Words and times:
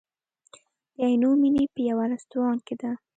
د 0.95 0.97
عینومېنې 1.07 1.63
په 1.73 1.79
یوه 1.89 2.05
رستورانت 2.13 2.61
کې 2.67 2.75
ده. 2.81 2.91